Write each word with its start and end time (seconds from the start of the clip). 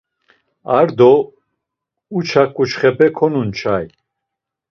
Ar 0.77 0.87
do 0.97 1.11
uça 2.17 2.43
ǩuçxepe 2.55 3.07
konunçay. 3.17 3.85